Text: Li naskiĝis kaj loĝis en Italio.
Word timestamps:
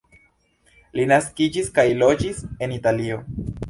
Li 1.01 1.05
naskiĝis 1.13 1.71
kaj 1.79 1.87
loĝis 2.03 2.45
en 2.53 2.79
Italio. 2.83 3.27